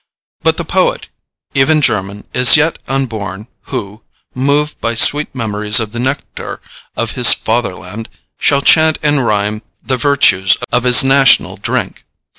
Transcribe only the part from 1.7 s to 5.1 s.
German, is yet unborn, who, moved by